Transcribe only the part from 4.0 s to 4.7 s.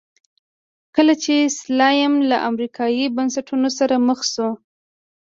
مخ شو.